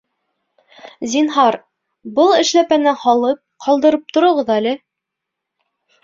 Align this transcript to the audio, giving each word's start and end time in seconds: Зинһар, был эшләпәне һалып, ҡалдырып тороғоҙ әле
Зинһар, 1.09 1.57
был 2.15 2.33
эшләпәне 2.37 2.93
һалып, 3.01 3.39
ҡалдырып 3.65 4.09
тороғоҙ 4.17 4.49
әле 4.55 4.73